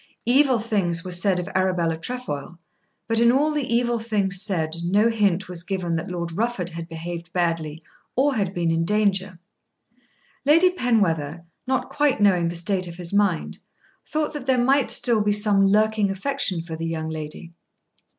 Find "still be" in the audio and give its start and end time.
14.89-15.31